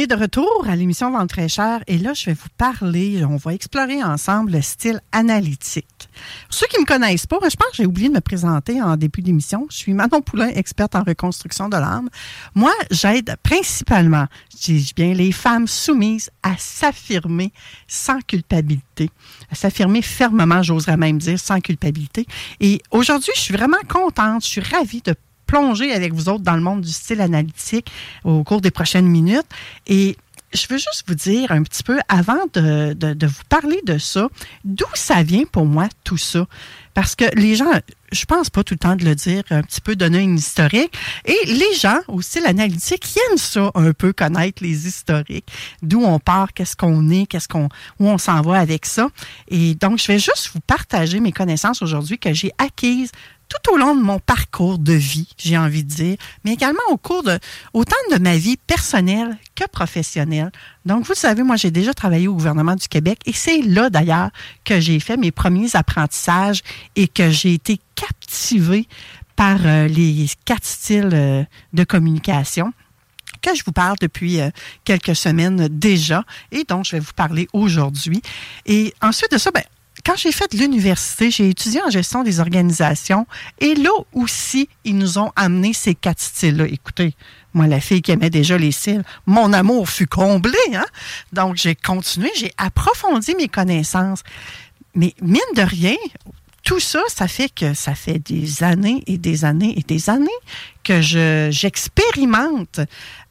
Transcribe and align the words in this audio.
De 0.00 0.14
retour 0.14 0.64
à 0.66 0.76
l'émission 0.76 1.10
Vente 1.10 1.28
très 1.28 1.48
cher 1.48 1.82
et 1.86 1.98
là, 1.98 2.14
je 2.14 2.24
vais 2.24 2.32
vous 2.32 2.48
parler, 2.56 3.22
on 3.22 3.36
va 3.36 3.52
explorer 3.52 4.02
ensemble 4.02 4.52
le 4.52 4.62
style 4.62 4.98
analytique. 5.12 6.08
Pour 6.48 6.54
ceux 6.54 6.66
qui 6.68 6.76
ne 6.78 6.82
me 6.82 6.86
connaissent 6.86 7.26
pas, 7.26 7.36
je 7.42 7.54
pense 7.54 7.68
que 7.68 7.76
j'ai 7.76 7.86
oublié 7.86 8.08
de 8.08 8.14
me 8.14 8.20
présenter 8.20 8.80
en 8.80 8.96
début 8.96 9.20
d'émission. 9.20 9.66
Je 9.70 9.76
suis 9.76 9.92
Manon 9.92 10.22
Poulain, 10.22 10.48
experte 10.48 10.94
en 10.94 11.02
reconstruction 11.02 11.68
de 11.68 11.76
l'âme. 11.76 12.08
Moi, 12.54 12.72
j'aide 12.90 13.36
principalement, 13.42 14.24
je 14.52 14.72
dis 14.72 14.92
bien, 14.96 15.12
les 15.12 15.32
femmes 15.32 15.68
soumises 15.68 16.30
à 16.42 16.56
s'affirmer 16.56 17.52
sans 17.86 18.20
culpabilité, 18.22 19.10
à 19.52 19.54
s'affirmer 19.54 20.00
fermement, 20.00 20.62
j'oserais 20.62 20.96
même 20.96 21.18
dire, 21.18 21.38
sans 21.38 21.60
culpabilité. 21.60 22.26
Et 22.58 22.80
aujourd'hui, 22.90 23.32
je 23.36 23.40
suis 23.40 23.54
vraiment 23.54 23.76
contente, 23.86 24.44
je 24.44 24.48
suis 24.48 24.62
ravie 24.62 25.02
de 25.02 25.14
plonger 25.50 25.92
avec 25.92 26.12
vous 26.12 26.28
autres 26.28 26.44
dans 26.44 26.54
le 26.54 26.60
monde 26.62 26.80
du 26.82 26.92
style 26.92 27.20
analytique 27.20 27.90
au 28.22 28.44
cours 28.44 28.60
des 28.60 28.70
prochaines 28.70 29.06
minutes. 29.06 29.46
Et 29.88 30.16
je 30.52 30.66
veux 30.68 30.78
juste 30.78 31.02
vous 31.08 31.16
dire 31.16 31.50
un 31.50 31.64
petit 31.64 31.82
peu, 31.82 31.98
avant 32.08 32.46
de, 32.54 33.26
vous 33.26 33.42
parler 33.48 33.80
de 33.84 33.98
ça, 33.98 34.28
d'où 34.64 34.86
ça 34.94 35.24
vient 35.24 35.44
pour 35.50 35.66
moi 35.66 35.88
tout 36.04 36.16
ça? 36.16 36.46
Parce 36.94 37.16
que 37.16 37.24
les 37.34 37.56
gens, 37.56 37.70
je 38.12 38.24
pense 38.26 38.48
pas 38.50 38.62
tout 38.62 38.74
le 38.74 38.78
temps 38.78 38.94
de 38.94 39.04
le 39.04 39.16
dire, 39.16 39.42
un 39.50 39.62
petit 39.62 39.80
peu 39.80 39.96
donner 39.96 40.18
une 40.18 40.36
historique. 40.36 40.96
Et 41.24 41.38
les 41.46 41.74
gens 41.74 41.98
au 42.06 42.20
style 42.20 42.46
analytique 42.46 43.04
ils 43.14 43.18
aiment 43.30 43.38
ça 43.38 43.70
un 43.74 43.92
peu 43.92 44.12
connaître 44.12 44.62
les 44.62 44.86
historiques, 44.86 45.48
d'où 45.82 46.02
on 46.02 46.20
part, 46.20 46.52
qu'est-ce 46.52 46.76
qu'on 46.76 47.10
est, 47.10 47.26
qu'est-ce 47.26 47.48
qu'on, 47.48 47.68
où 47.98 48.08
on 48.08 48.18
s'en 48.18 48.40
va 48.42 48.58
avec 48.58 48.86
ça. 48.86 49.08
Et 49.48 49.74
donc, 49.74 49.98
je 49.98 50.06
vais 50.06 50.18
juste 50.18 50.50
vous 50.54 50.60
partager 50.60 51.18
mes 51.18 51.32
connaissances 51.32 51.82
aujourd'hui 51.82 52.18
que 52.18 52.32
j'ai 52.34 52.52
acquises 52.58 53.10
tout 53.50 53.72
au 53.72 53.76
long 53.76 53.94
de 53.94 54.00
mon 54.00 54.20
parcours 54.20 54.78
de 54.78 54.92
vie, 54.92 55.28
j'ai 55.36 55.58
envie 55.58 55.82
de 55.84 55.88
dire, 55.88 56.16
mais 56.44 56.52
également 56.52 56.80
au 56.90 56.96
cours 56.96 57.24
de 57.24 57.38
autant 57.74 57.96
de 58.12 58.18
ma 58.18 58.36
vie 58.36 58.56
personnelle 58.56 59.36
que 59.56 59.66
professionnelle. 59.66 60.52
Donc, 60.86 61.04
vous 61.04 61.14
savez, 61.14 61.42
moi, 61.42 61.56
j'ai 61.56 61.72
déjà 61.72 61.92
travaillé 61.92 62.28
au 62.28 62.34
gouvernement 62.34 62.76
du 62.76 62.86
Québec 62.88 63.18
et 63.26 63.32
c'est 63.32 63.60
là, 63.62 63.90
d'ailleurs, 63.90 64.30
que 64.64 64.78
j'ai 64.78 65.00
fait 65.00 65.16
mes 65.16 65.32
premiers 65.32 65.74
apprentissages 65.74 66.62
et 66.94 67.08
que 67.08 67.30
j'ai 67.30 67.54
été 67.54 67.80
captivée 67.96 68.86
par 69.34 69.58
euh, 69.66 69.88
les 69.88 70.26
quatre 70.44 70.64
styles 70.64 71.10
euh, 71.12 71.42
de 71.72 71.84
communication 71.84 72.72
que 73.42 73.54
je 73.54 73.64
vous 73.64 73.72
parle 73.72 73.96
depuis 74.00 74.40
euh, 74.40 74.50
quelques 74.84 75.16
semaines 75.16 75.68
déjà 75.68 76.24
et 76.52 76.64
dont 76.64 76.84
je 76.84 76.92
vais 76.92 77.00
vous 77.00 77.12
parler 77.14 77.48
aujourd'hui. 77.52 78.22
Et 78.66 78.94
ensuite 79.02 79.32
de 79.32 79.38
ça, 79.38 79.50
ben, 79.50 79.62
quand 80.04 80.16
j'ai 80.16 80.32
fait 80.32 80.52
l'université, 80.54 81.30
j'ai 81.30 81.50
étudié 81.50 81.82
en 81.82 81.90
gestion 81.90 82.22
des 82.22 82.40
organisations 82.40 83.26
et 83.60 83.74
là 83.74 83.90
aussi, 84.12 84.68
ils 84.84 84.96
nous 84.96 85.18
ont 85.18 85.32
amené 85.36 85.72
ces 85.72 85.94
quatre 85.94 86.20
styles-là. 86.20 86.66
Écoutez, 86.66 87.14
moi, 87.54 87.66
la 87.66 87.80
fille 87.80 88.02
qui 88.02 88.12
aimait 88.12 88.30
déjà 88.30 88.56
les 88.56 88.72
styles, 88.72 89.02
mon 89.26 89.52
amour 89.52 89.88
fut 89.88 90.06
comblé. 90.06 90.58
Hein? 90.74 90.86
Donc, 91.32 91.56
j'ai 91.56 91.74
continué, 91.74 92.30
j'ai 92.36 92.52
approfondi 92.56 93.34
mes 93.34 93.48
connaissances. 93.48 94.22
Mais 94.94 95.14
mine 95.20 95.40
de 95.54 95.62
rien, 95.62 95.96
tout 96.70 96.78
ça, 96.78 97.02
ça 97.08 97.26
fait 97.26 97.48
que 97.52 97.74
ça 97.74 97.96
fait 97.96 98.20
des 98.20 98.62
années 98.62 99.02
et 99.08 99.18
des 99.18 99.44
années 99.44 99.76
et 99.76 99.82
des 99.82 100.08
années 100.08 100.30
que 100.84 101.00
je 101.00 101.48
j'expérimente 101.50 102.78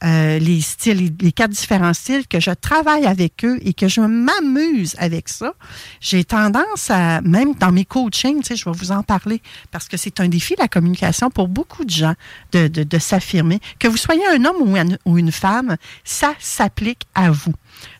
euh, 0.04 0.38
les 0.38 0.60
styles, 0.60 1.14
les 1.18 1.32
quatre 1.32 1.50
différents 1.50 1.94
styles, 1.94 2.26
que 2.26 2.38
je 2.38 2.50
travaille 2.50 3.06
avec 3.06 3.42
eux 3.46 3.58
et 3.62 3.72
que 3.72 3.88
je 3.88 4.02
m'amuse 4.02 4.94
avec 4.98 5.30
ça. 5.30 5.54
J'ai 6.02 6.22
tendance 6.22 6.90
à, 6.90 7.22
même 7.22 7.54
dans 7.54 7.72
mes 7.72 7.86
coachings, 7.86 8.42
tu 8.42 8.48
sais, 8.48 8.56
je 8.56 8.66
vais 8.66 8.76
vous 8.76 8.92
en 8.92 9.02
parler, 9.02 9.40
parce 9.70 9.88
que 9.88 9.96
c'est 9.96 10.20
un 10.20 10.28
défi, 10.28 10.54
la 10.58 10.68
communication, 10.68 11.30
pour 11.30 11.48
beaucoup 11.48 11.86
de 11.86 11.90
gens, 11.90 12.14
de, 12.52 12.68
de, 12.68 12.82
de 12.82 12.98
s'affirmer. 12.98 13.58
Que 13.78 13.88
vous 13.88 13.96
soyez 13.96 14.26
un 14.26 14.44
homme 14.44 14.90
ou 15.06 15.16
une 15.16 15.32
femme, 15.32 15.76
ça 16.04 16.34
s'applique 16.40 17.06
à 17.14 17.30
vous. 17.30 17.54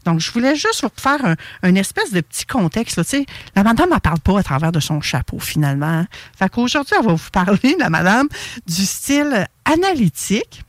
Donc, 0.04 0.20
je 0.20 0.30
voulais 0.32 0.54
juste 0.54 0.82
vous 0.82 0.90
faire 0.96 1.24
un, 1.24 1.36
un 1.62 1.74
espèce 1.74 2.12
de 2.12 2.20
petit 2.20 2.46
contexte. 2.46 2.96
Là, 2.96 3.04
tu 3.04 3.24
la 3.54 3.62
madame 3.62 3.90
ne 3.90 3.98
parle 3.98 4.20
pas 4.20 4.38
à 4.38 4.42
travers 4.42 4.72
de 4.72 4.80
son 4.80 5.00
chapeau, 5.00 5.38
finalement. 5.38 6.06
Fait 6.38 6.48
qu'aujourd'hui, 6.48 6.94
elle 6.98 7.06
va 7.06 7.14
vous 7.14 7.30
parler, 7.30 7.76
la 7.78 7.90
madame, 7.90 8.28
du 8.66 8.86
style 8.86 9.46
analytique. 9.64 10.62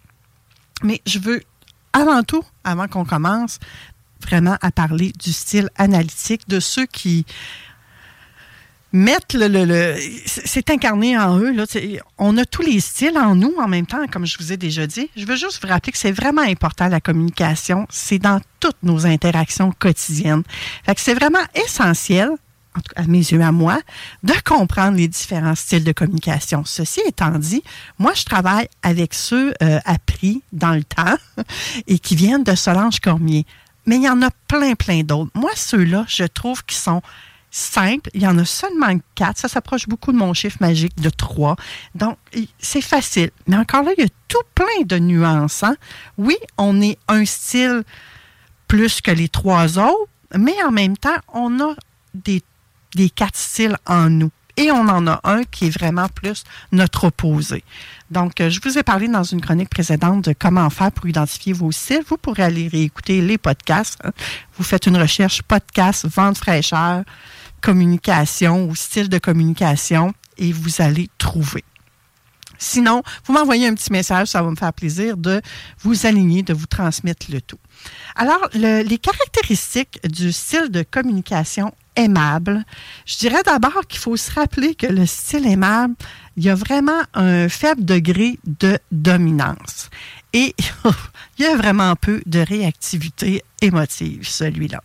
Mais 0.84 1.02
je 1.06 1.20
veux, 1.20 1.42
avant 1.94 2.24
tout, 2.24 2.44
avant 2.64 2.88
qu'on 2.88 3.06
commence, 3.06 3.60
vraiment 4.22 4.58
à 4.62 4.72
parler 4.72 5.12
du 5.20 5.34
style 5.34 5.70
analytique, 5.78 6.48
de 6.48 6.60
ceux 6.60 6.86
qui 6.86 7.26
mettent 8.94 9.34
le, 9.34 9.48
le, 9.48 9.66
le 9.66 9.96
c'est 10.26 10.70
incarné 10.70 11.18
en 11.18 11.38
eux. 11.40 11.52
Là, 11.52 11.66
on 12.18 12.38
a 12.38 12.46
tous 12.46 12.62
les 12.62 12.80
styles 12.80 13.18
en 13.18 13.36
nous 13.36 13.54
en 13.58 13.68
même 13.68 13.86
temps, 13.86 14.06
comme 14.12 14.26
je 14.26 14.38
vous 14.38 14.52
ai 14.52 14.58
déjà 14.58 14.88
dit. 14.88 15.10
Je 15.16 15.26
veux 15.26 15.36
juste 15.36 15.62
vous 15.62 15.70
rappeler 15.70 15.92
que 15.92 15.98
c'est 15.98 16.12
vraiment 16.12 16.42
important 16.42 16.88
la 16.88 17.02
communication. 17.02 17.88
C'est 17.90 18.20
dans 18.20 18.42
toutes 18.60 18.84
nos 18.84 19.06
interactions 19.06 19.72
quotidiennes. 19.72 20.44
Fait 20.86 20.96
que 20.96 21.02
c'est 21.02 21.14
vraiment 21.16 21.44
essentiel 21.56 22.32
en 22.76 22.80
tout 22.80 22.94
cas 22.96 23.02
à 23.02 23.08
mes 23.08 23.18
yeux, 23.18 23.42
à 23.42 23.52
moi, 23.52 23.80
de 24.24 24.34
comprendre 24.46 24.98
les 24.98 25.08
différents 25.08 25.56
styles 25.56 25.84
de 25.84 25.92
communication. 25.92 26.64
Ceci 26.66 27.02
étant 27.06 27.38
dit, 27.38 27.64
moi, 28.00 28.14
je 28.14 28.24
travaille 28.24 28.70
avec 28.82 29.14
ceux 29.14 29.54
euh, 29.62 29.80
appris 29.86 30.42
dans 30.54 30.72
le 30.72 30.84
temps 30.84 31.18
et 31.88 32.00
qui 32.00 32.16
viennent 32.16 32.44
de 32.44 32.56
Solange 32.56 33.00
Cormier. 33.00 33.46
Mais 33.86 33.98
il 33.98 34.04
y 34.04 34.10
en 34.10 34.22
a 34.22 34.30
plein, 34.48 34.76
plein 34.76 35.02
d'autres. 35.02 35.32
Moi, 35.36 35.52
ceux-là, 35.56 36.06
je 36.08 36.24
trouve 36.24 36.64
qu'ils 36.64 36.78
sont 36.78 37.02
simple. 37.52 38.10
Il 38.14 38.22
y 38.22 38.28
en 38.28 38.38
a 38.38 38.46
seulement 38.46 38.98
quatre. 39.14 39.38
Ça 39.38 39.48
s'approche 39.48 39.88
beaucoup 39.88 40.12
de 40.12 40.18
mon 40.18 40.34
chiffre 40.34 40.58
magique 40.62 41.00
de 41.00 41.10
trois. 41.10 41.56
Donc, 41.94 42.18
c'est 42.58 42.82
facile. 42.82 43.32
Mais 43.48 43.58
encore 43.58 43.84
là, 43.84 43.92
il 43.98 44.04
y 44.04 44.08
a 44.08 44.10
tout 44.28 44.42
plein 44.56 44.86
de 44.86 44.98
nuances. 44.98 45.62
Hein. 45.64 45.76
Oui, 46.18 46.38
on 46.58 46.82
est 46.82 46.98
un 47.08 47.26
style 47.26 47.84
plus 48.68 49.02
que 49.02 49.12
les 49.12 49.28
trois 49.28 49.78
autres, 49.78 50.10
mais 50.34 50.56
en 50.64 50.72
même 50.72 50.96
temps, 50.96 51.18
on 51.34 51.60
a 51.60 51.76
des, 52.14 52.42
des 52.96 53.10
quatre 53.10 53.38
styles 53.38 53.78
en 53.86 54.10
nous. 54.10 54.32
Et 54.58 54.72
on 54.72 54.88
en 54.88 55.08
a 55.08 55.20
un 55.24 55.44
qui 55.44 55.68
est 55.68 55.70
vraiment 55.70 56.08
plus 56.10 56.44
notre 56.72 57.06
opposé. 57.06 57.64
Donc, 58.10 58.42
euh, 58.42 58.50
je 58.50 58.60
vous 58.62 58.78
ai 58.78 58.84
parlé 58.84 59.08
dans 59.08 59.24
une 59.24 59.40
chronique 59.40 59.70
précédente 59.70 60.26
de 60.26 60.36
comment 60.38 60.70
faire 60.70 60.92
pour 60.92 61.08
identifier 61.08 61.54
vos 61.54 61.72
styles. 61.72 62.04
Vous 62.08 62.18
pourrez 62.18 62.44
aller 62.44 62.68
réécouter 62.68 63.22
les 63.22 63.38
podcasts. 63.38 63.98
Hein. 64.04 64.12
Vous 64.58 64.64
faites 64.64 64.88
une 64.88 64.98
recherche 64.98 65.42
podcast, 65.44 66.06
vente 66.06 66.38
fraîcheur, 66.38 67.04
communication 67.62 68.66
ou 68.66 68.76
style 68.76 69.10
de 69.10 69.18
communication 69.18 70.14
et 70.38 70.52
vous 70.52 70.82
allez 70.82 71.10
trouver. 71.18 71.64
Sinon, 72.58 73.02
vous 73.26 73.34
m'envoyez 73.34 73.68
un 73.68 73.74
petit 73.74 73.92
message, 73.92 74.28
ça 74.28 74.44
va 74.44 74.52
me 74.52 74.56
faire 74.56 74.72
plaisir 74.72 75.18
de 75.18 75.42
vous 75.82 76.06
aligner, 76.06 76.44
de 76.44 76.54
vous 76.54 76.68
transmettre 76.68 77.26
le 77.32 77.42
tout. 77.42 77.58
Alors, 78.16 78.50
les 78.54 78.98
caractéristiques 79.00 80.00
du 80.08 80.32
style 80.32 80.70
de 80.70 80.84
communication 80.84 81.74
aimable, 81.96 82.64
je 83.08 83.18
dirais 83.18 83.42
d'abord 83.44 83.88
qu'il 83.88 84.00
faut 84.00 84.16
se 84.16 84.32
rappeler 84.32 84.76
que 84.76 84.86
le 84.86 85.08
style 85.08 85.48
aimable, 85.48 85.96
il 86.38 86.44
y 86.44 86.50
a 86.50 86.56
vraiment 86.56 87.02
un 87.16 87.50
faible 87.50 87.84
degré 87.84 88.40
de 88.46 88.78
dominance. 88.92 89.90
Et 90.34 90.56
il 91.38 91.44
y 91.44 91.46
a 91.46 91.56
vraiment 91.56 91.96
peu 91.96 92.22
de 92.26 92.40
réactivité 92.40 93.44
émotive, 93.62 94.28
celui-là. 94.28 94.82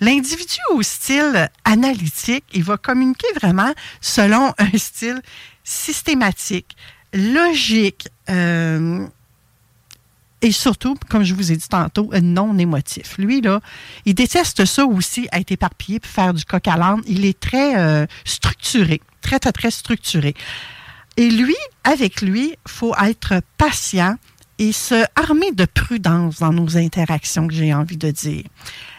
L'individu 0.00 0.58
au 0.72 0.82
style 0.82 1.50
analytique, 1.64 2.44
il 2.52 2.64
va 2.64 2.76
communiquer 2.76 3.28
vraiment 3.40 3.72
selon 4.00 4.54
un 4.58 4.78
style 4.78 5.20
systématique, 5.64 6.76
logique, 7.12 8.08
euh, 8.30 9.06
et 10.40 10.52
surtout, 10.52 10.96
comme 11.08 11.24
je 11.24 11.34
vous 11.34 11.50
ai 11.50 11.56
dit 11.56 11.68
tantôt, 11.68 12.10
non 12.22 12.56
émotif. 12.58 13.18
Lui, 13.18 13.40
là, 13.40 13.60
il 14.04 14.14
déteste 14.14 14.64
ça 14.64 14.86
aussi, 14.86 15.28
être 15.32 15.50
éparpillé 15.50 15.98
puis 15.98 16.10
faire 16.10 16.32
du 16.32 16.44
coq 16.44 16.66
à 16.68 16.76
l'âne. 16.76 17.02
Il 17.06 17.24
est 17.24 17.38
très 17.38 17.76
euh, 17.76 18.06
structuré, 18.24 19.00
très, 19.20 19.40
très, 19.40 19.52
très 19.52 19.70
structuré. 19.72 20.34
Et 21.16 21.28
lui, 21.28 21.56
avec 21.82 22.22
lui, 22.22 22.54
faut 22.66 22.94
être 23.02 23.42
patient 23.56 24.16
et 24.58 24.72
se 24.72 25.04
armer 25.14 25.52
de 25.52 25.64
prudence 25.64 26.40
dans 26.40 26.52
nos 26.52 26.76
interactions, 26.76 27.46
que 27.46 27.54
j'ai 27.54 27.72
envie 27.72 27.96
de 27.96 28.10
dire. 28.10 28.44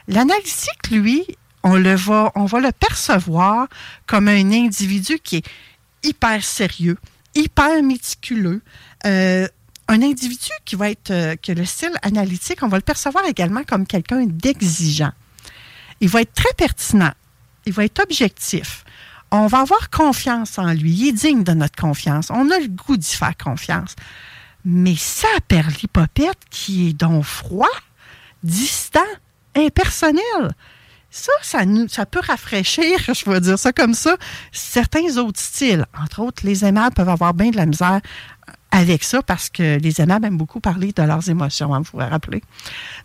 L'analytique, 0.07 0.89
lui, 0.91 1.25
on 1.63 1.75
le 1.75 1.95
va, 1.95 2.31
on 2.35 2.45
va 2.45 2.59
le 2.59 2.71
percevoir 2.71 3.67
comme 4.07 4.27
un 4.27 4.51
individu 4.51 5.19
qui 5.19 5.38
est 5.38 5.45
hyper 6.03 6.44
sérieux, 6.44 6.97
hyper 7.35 7.83
méticuleux, 7.83 8.61
euh, 9.06 9.47
un 9.88 10.01
individu 10.01 10.51
qui 10.65 10.75
va 10.75 10.91
être, 10.91 11.11
euh, 11.11 11.35
que 11.35 11.51
le 11.51 11.65
style 11.65 11.91
analytique, 12.03 12.59
on 12.62 12.67
va 12.67 12.77
le 12.77 12.83
percevoir 12.83 13.25
également 13.25 13.63
comme 13.63 13.85
quelqu'un 13.85 14.25
d'exigeant. 14.25 15.12
Il 16.00 16.09
va 16.09 16.21
être 16.21 16.33
très 16.33 16.53
pertinent. 16.55 17.12
Il 17.65 17.73
va 17.73 17.83
être 17.83 18.01
objectif. 18.01 18.85
On 19.31 19.47
va 19.47 19.59
avoir 19.59 19.89
confiance 19.89 20.57
en 20.57 20.73
lui. 20.73 20.91
Il 20.91 21.07
est 21.09 21.12
digne 21.12 21.44
de 21.44 21.53
notre 21.53 21.75
confiance. 21.75 22.29
On 22.29 22.50
a 22.50 22.59
le 22.59 22.67
goût 22.67 22.97
d'y 22.97 23.15
faire 23.15 23.35
confiance. 23.38 23.95
Mais 24.65 24.95
ça, 24.95 25.27
Perlipopette, 25.47 26.39
qui 26.50 26.89
est 26.89 26.94
donc 26.94 27.23
froid, 27.23 27.67
distant, 28.44 29.00
impersonnel, 29.56 30.53
ça, 31.11 31.31
ça, 31.41 32.06
peut 32.06 32.21
rafraîchir, 32.25 33.00
je 33.07 33.29
vais 33.29 33.41
dire 33.41 33.57
ça 33.57 33.73
comme 33.73 33.94
ça, 33.94 34.15
certains 34.51 35.17
autres 35.17 35.39
styles. 35.39 35.85
Entre 36.00 36.21
autres, 36.21 36.45
les 36.45 36.65
aimables 36.65 36.94
peuvent 36.94 37.09
avoir 37.09 37.33
bien 37.33 37.50
de 37.50 37.57
la 37.57 37.65
misère 37.65 38.01
avec 38.71 39.03
ça 39.03 39.23
parce 39.23 39.50
que 39.50 39.79
les 39.79 40.00
aimables 40.00 40.27
aiment 40.27 40.38
beaucoup 40.38 40.59
parler 40.59 40.91
de 40.91 41.01
leurs 41.01 41.27
émotions, 41.29 41.73
hein, 41.73 41.79
vous 41.79 42.00
vous 42.00 42.07
rappelez. 42.07 42.44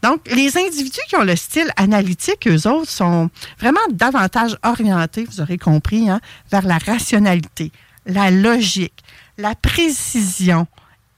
Donc, 0.02 0.20
les 0.26 0.58
individus 0.58 1.00
qui 1.08 1.16
ont 1.16 1.24
le 1.24 1.36
style 1.36 1.70
analytique, 1.76 2.46
eux 2.46 2.68
autres, 2.68 2.90
sont 2.90 3.30
vraiment 3.58 3.80
davantage 3.90 4.58
orientés, 4.62 5.24
vous 5.24 5.40
aurez 5.40 5.56
compris, 5.56 6.10
hein, 6.10 6.20
vers 6.50 6.66
la 6.66 6.76
rationalité, 6.76 7.72
la 8.04 8.30
logique, 8.30 9.02
la 9.38 9.54
précision, 9.54 10.66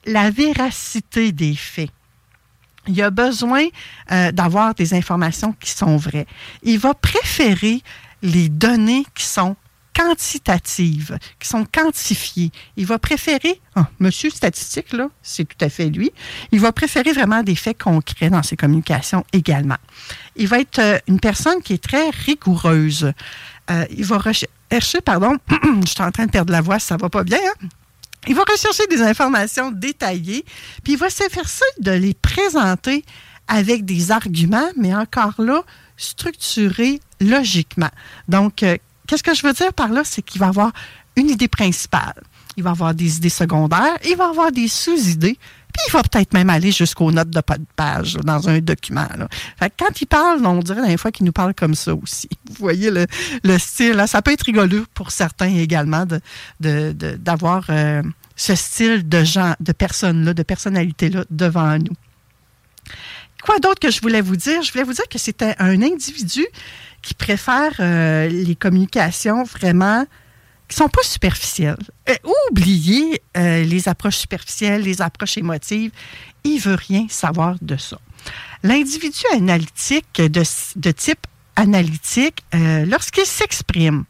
la 0.07 0.31
véracité 0.31 1.31
des 1.31 1.55
faits. 1.55 1.91
Il 2.87 3.01
a 3.01 3.09
besoin 3.09 3.65
euh, 4.11 4.31
d'avoir 4.31 4.73
des 4.73 4.93
informations 4.93 5.53
qui 5.59 5.71
sont 5.71 5.97
vraies. 5.97 6.25
Il 6.63 6.79
va 6.79 6.93
préférer 6.93 7.81
les 8.21 8.49
données 8.49 9.05
qui 9.13 9.25
sont 9.25 9.55
quantitatives, 9.93 11.17
qui 11.39 11.47
sont 11.47 11.65
quantifiées. 11.65 12.51
Il 12.77 12.85
va 12.85 12.99
préférer, 12.99 13.59
ah, 13.75 13.87
monsieur 13.99 14.29
statistique, 14.29 14.93
là, 14.93 15.09
c'est 15.21 15.45
tout 15.45 15.65
à 15.65 15.69
fait 15.69 15.89
lui, 15.89 16.11
il 16.51 16.59
va 16.59 16.71
préférer 16.71 17.11
vraiment 17.11 17.43
des 17.43 17.55
faits 17.55 17.81
concrets 17.81 18.29
dans 18.29 18.43
ses 18.43 18.55
communications 18.55 19.25
également. 19.33 19.77
Il 20.35 20.47
va 20.47 20.59
être 20.59 20.79
euh, 20.79 20.99
une 21.07 21.19
personne 21.19 21.61
qui 21.61 21.73
est 21.73 21.83
très 21.83 22.09
rigoureuse. 22.11 23.11
Euh, 23.71 23.85
il 23.89 24.05
va 24.05 24.19
rechercher, 24.19 25.01
pardon, 25.03 25.35
je 25.83 25.89
suis 25.89 26.01
en 26.01 26.11
train 26.11 26.27
de 26.27 26.31
perdre 26.31 26.53
la 26.53 26.61
voix, 26.61 26.79
ça 26.79 26.95
va 26.95 27.09
pas 27.09 27.23
bien, 27.23 27.39
hein? 27.39 27.67
Il 28.27 28.35
va 28.35 28.43
rechercher 28.49 28.87
des 28.87 29.01
informations 29.01 29.71
détaillées, 29.71 30.45
puis 30.83 30.93
il 30.93 30.99
va 30.99 31.09
s'efforcer 31.09 31.65
de 31.79 31.91
les 31.91 32.13
présenter 32.13 33.03
avec 33.47 33.85
des 33.85 34.11
arguments, 34.11 34.69
mais 34.75 34.93
encore 34.93 35.35
là, 35.39 35.63
structurés 35.95 36.99
logiquement. 37.21 37.89
Donc, 38.27 38.63
euh, 38.63 38.77
Qu'est-ce 39.07 39.23
que 39.23 39.33
je 39.33 39.47
veux 39.47 39.53
dire 39.53 39.73
par 39.73 39.89
là? 39.89 40.01
C'est 40.03 40.21
qu'il 40.21 40.39
va 40.39 40.47
avoir 40.47 40.71
une 41.15 41.29
idée 41.29 41.47
principale. 41.47 42.21
Il 42.57 42.63
va 42.63 42.71
avoir 42.71 42.93
des 42.93 43.17
idées 43.17 43.29
secondaires, 43.29 43.97
il 44.07 44.17
va 44.17 44.29
avoir 44.29 44.51
des 44.51 44.67
sous-idées, 44.67 45.37
puis 45.73 45.83
il 45.87 45.91
va 45.91 46.01
peut-être 46.01 46.33
même 46.33 46.49
aller 46.49 46.71
jusqu'aux 46.71 47.11
notes 47.11 47.29
de 47.29 47.39
de 47.39 47.65
page 47.75 48.15
dans 48.15 48.49
un 48.49 48.59
document. 48.59 49.07
quand 49.79 50.01
il 50.01 50.07
parle, 50.07 50.45
on 50.45 50.59
dirait 50.59 50.89
la 50.89 50.97
fois 50.97 51.11
qu'il 51.11 51.25
nous 51.25 51.31
parle 51.31 51.53
comme 51.53 51.75
ça 51.75 51.93
aussi. 51.95 52.27
Vous 52.49 52.55
voyez 52.59 52.91
le, 52.91 53.57
style. 53.59 54.03
Ça 54.07 54.21
peut 54.21 54.31
être 54.31 54.43
rigolo 54.43 54.85
pour 54.93 55.11
certains 55.11 55.55
également 55.55 56.05
d'avoir 56.59 57.61
de, 57.67 57.71
euh, 57.71 58.01
ce 58.37 58.55
style 58.55 59.09
de 59.09 59.25
gens, 59.25 59.55
de 59.59 59.73
personnes-là, 59.73 60.33
de 60.33 60.43
personnalités-là 60.43 61.25
devant 61.29 61.77
nous. 61.77 61.95
Quoi 63.43 63.59
d'autre 63.59 63.79
que 63.79 63.91
je 63.91 63.99
voulais 63.99 64.21
vous 64.21 64.35
dire? 64.35 64.61
Je 64.61 64.71
voulais 64.71 64.83
vous 64.83 64.93
dire 64.93 65.07
que 65.09 65.17
c'était 65.17 65.55
un 65.59 65.81
individu 65.81 66.45
qui 67.01 67.13
préfèrent 67.13 67.75
euh, 67.79 68.27
les 68.29 68.55
communications 68.55 69.43
vraiment 69.43 70.05
qui 70.67 70.75
sont 70.75 70.89
pas 70.89 71.03
superficielles. 71.03 71.77
Euh, 72.09 72.15
oubliez 72.51 73.21
euh, 73.37 73.63
les 73.63 73.87
approches 73.87 74.17
superficielles, 74.17 74.81
les 74.81 75.01
approches 75.01 75.37
émotives. 75.37 75.91
Il 76.43 76.59
veut 76.59 76.75
rien 76.75 77.07
savoir 77.09 77.55
de 77.61 77.77
ça. 77.77 77.99
L'individu 78.63 79.21
analytique 79.33 80.21
de, 80.21 80.91
type 80.91 81.25
analytique, 81.55 82.43
lorsqu'il 82.53 83.25
s'exprime, 83.25 84.03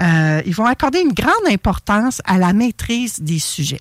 ils 0.00 0.54
vont 0.54 0.66
accorder 0.66 1.00
une 1.00 1.12
grande 1.12 1.46
importance 1.48 2.22
à 2.24 2.38
la 2.38 2.52
maîtrise 2.52 3.20
des 3.20 3.38
sujets. 3.38 3.80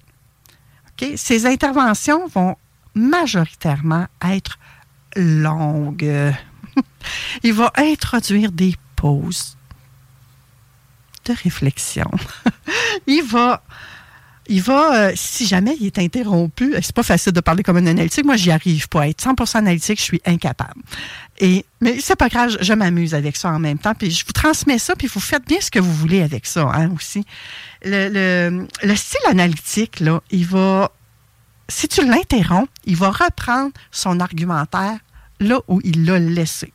Ces 1.16 1.46
interventions 1.46 2.28
vont 2.28 2.56
majoritairement 2.96 4.08
être 4.24 4.58
longues. 5.16 6.34
il 7.44 7.54
va 7.54 7.72
introduire 7.78 8.52
des 8.52 8.76
pauses 8.96 9.58
de 11.26 11.34
réflexion. 11.44 12.10
il 13.08 13.24
va, 13.24 13.64
il 14.50 14.62
va, 14.62 14.96
euh, 14.96 15.12
si 15.16 15.46
jamais 15.46 15.76
il 15.80 15.88
est 15.88 16.00
interrompu, 16.00 16.74
c'est 16.82 16.94
pas 16.94 17.04
facile 17.04 17.34
de 17.34 17.40
parler 17.40 17.64
comme 17.64 17.78
un 17.78 17.86
analytique. 17.86 18.26
Moi, 18.26 18.36
j'y 18.36 18.52
arrive 18.52 18.88
pas. 18.90 19.08
être 19.08 19.24
100% 19.24 19.58
analytique, 19.58 20.00
je 20.00 20.04
suis 20.04 20.22
incapable. 20.26 20.82
Et, 21.40 21.66
mais 21.82 22.00
c'est 22.00 22.16
pas 22.16 22.30
grave, 22.30 22.58
je, 22.60 22.74
m'amuse 22.74 23.14
avec 23.14 23.36
ça 23.36 23.50
en 23.50 23.60
même 23.60 23.78
temps. 23.78 23.94
Puis 23.94 24.12
je 24.12 24.26
vous 24.26 24.34
transmets 24.34 24.80
ça, 24.80 24.96
puis 24.96 25.08
vous 25.08 25.20
faites 25.20 25.48
bien 25.48 25.60
ce 25.62 25.72
que 25.72 25.80
vous 25.80 25.94
voulez 25.94 26.22
avec 26.22 26.46
ça, 26.46 26.70
hein, 26.74 26.92
aussi. 26.96 27.26
Le, 27.84 28.10
le, 28.10 28.68
le 28.84 28.96
style 28.96 29.20
analytique, 29.28 30.00
là, 30.00 30.22
il 30.32 30.46
va, 30.46 30.92
si 31.70 31.88
tu 31.88 32.06
l'interromps, 32.06 32.70
il 32.86 32.96
va 32.96 33.12
reprendre 33.12 33.72
son 33.92 34.20
argumentaire 34.20 34.98
là 35.40 35.60
où 35.68 35.82
il 35.84 36.06
l'a 36.06 36.20
laissé. 36.20 36.74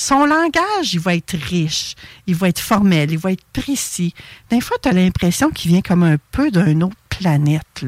Son 0.00 0.26
langage, 0.26 0.94
il 0.94 1.00
va 1.00 1.16
être 1.16 1.36
riche, 1.36 1.96
il 2.28 2.36
va 2.36 2.48
être 2.48 2.60
formel, 2.60 3.10
il 3.10 3.18
va 3.18 3.32
être 3.32 3.44
précis. 3.52 4.14
Des 4.48 4.60
fois, 4.60 4.76
tu 4.80 4.88
as 4.88 4.92
l'impression 4.92 5.50
qu'il 5.50 5.72
vient 5.72 5.80
comme 5.80 6.04
un 6.04 6.18
peu 6.30 6.52
d'une 6.52 6.84
autre 6.84 6.94
planète. 7.08 7.84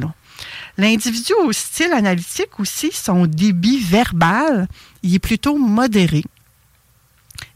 L'individu 0.76 1.33
au 1.45 1.52
style 1.52 1.93
analytique 1.93 2.59
aussi, 2.59 2.90
son 2.93 3.26
débit 3.26 3.79
verbal, 3.79 4.67
il 5.05 5.14
est 5.14 5.19
plutôt 5.21 5.57
modéré. 5.57 6.25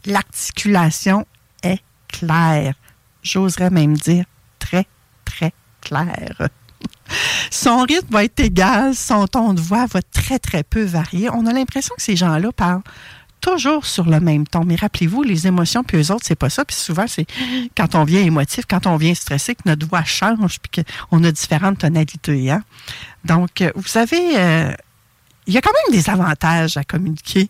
L'articulation 0.05 1.27
est 1.61 1.81
claire. 2.07 2.75
J'oserais 3.23 3.71
même 3.71 3.97
dire 3.97 4.23
très, 4.57 4.87
très 5.25 5.51
claire. 5.81 6.47
Son 7.51 7.83
rythme 7.83 8.13
va 8.13 8.23
être 8.23 8.39
égal, 8.39 8.95
son 8.95 9.27
ton 9.27 9.53
de 9.53 9.61
voix 9.61 9.85
va 9.85 10.01
très, 10.01 10.39
très 10.39 10.63
peu 10.63 10.83
varier. 10.83 11.29
On 11.29 11.45
a 11.45 11.53
l'impression 11.53 11.93
que 11.95 12.01
ces 12.01 12.15
gens-là 12.15 12.51
parlent 12.51 12.81
toujours 13.45 13.85
sur 13.85 14.05
le 14.05 14.19
même 14.19 14.47
ton. 14.47 14.63
Mais 14.65 14.75
rappelez-vous, 14.75 15.21
les 15.21 15.45
émotions, 15.45 15.83
puis 15.83 15.97
eux 15.97 16.11
autres, 16.11 16.25
c'est 16.25 16.35
pas 16.35 16.49
ça. 16.49 16.65
Puis 16.65 16.75
souvent, 16.75 17.05
c'est 17.07 17.27
quand 17.77 17.93
on 17.95 18.03
vient 18.03 18.21
émotif, 18.21 18.65
quand 18.67 18.87
on 18.87 18.97
vient 18.97 19.13
stressé, 19.13 19.53
que 19.53 19.61
notre 19.65 19.87
voix 19.87 20.03
change, 20.03 20.57
puis 20.59 20.83
qu'on 20.83 21.23
a 21.23 21.31
différentes 21.31 21.79
tonalités. 21.79 22.49
Hein? 22.49 22.63
Donc, 23.23 23.61
euh, 23.61 23.71
vous 23.75 23.87
savez, 23.87 24.37
euh, 24.37 24.71
il 25.45 25.53
y 25.53 25.57
a 25.57 25.61
quand 25.61 25.71
même 25.71 25.99
des 25.99 26.09
avantages 26.09 26.75
à 26.75 26.83
communiquer 26.83 27.47